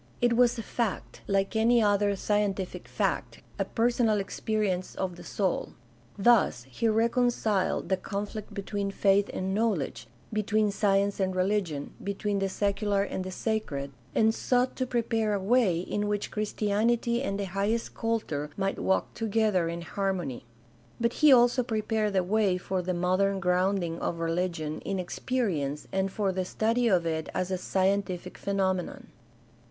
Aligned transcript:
It 0.19 0.35
was 0.35 0.57
a 0.57 0.63
fact, 0.63 1.21
like 1.27 1.55
any 1.55 1.79
other 1.79 2.13
scien 2.13 2.55
tific 2.55 2.87
fact, 2.87 3.41
a 3.59 3.65
personal 3.65 4.19
experience 4.19 4.95
of 4.95 5.15
the 5.15 5.23
soul; 5.23 5.73
thus 6.17 6.63
he 6.71 6.87
reconciled 6.89 7.89
the 7.89 7.97
conflict 7.97 8.51
between 8.51 8.89
faith 8.89 9.29
and 9.31 9.53
knowledge, 9.53 10.07
between 10.33 10.71
science 10.71 11.19
and 11.19 11.35
religion, 11.35 11.93
between 12.03 12.39
the 12.39 12.49
secular 12.49 13.03
and 13.03 13.23
the 13.23 13.29
sacred, 13.29 13.91
and 14.15 14.31
''sought 14.33 14.73
to 14.73 14.87
prepare 14.87 15.35
a 15.35 15.39
way 15.39 15.79
in 15.79 16.07
which 16.07 16.31
Christianity 16.31 17.21
and 17.21 17.39
the 17.39 17.45
highest 17.53 17.93
culture 17.93 18.49
might 18.57 18.79
walk 18.79 19.13
together 19.13 19.69
in 19.69 19.83
harmony." 19.83 20.45
But 20.99 21.13
he 21.21 21.31
also 21.31 21.61
prepared 21.61 22.13
the 22.13 22.23
way 22.23 22.57
for 22.57 22.81
the 22.81 22.95
modern 22.95 23.39
grounding 23.39 23.99
of 23.99 24.19
religion 24.19 24.79
in 24.81 24.97
experience 24.97 25.87
and 25.91 26.11
for 26.11 26.31
the 26.31 26.43
study 26.45 26.87
of 26.87 27.05
it 27.05 27.29
as 27.35 27.51
a 27.51 27.57
scientific 27.59 28.39
phenomenon. 28.39 29.05